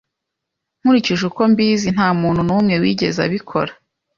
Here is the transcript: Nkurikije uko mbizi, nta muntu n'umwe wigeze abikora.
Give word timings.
Nkurikije 0.81 1.23
uko 1.29 1.41
mbizi, 1.51 1.87
nta 1.95 2.07
muntu 2.21 2.41
n'umwe 2.47 2.73
wigeze 2.81 3.19
abikora. 3.27 3.71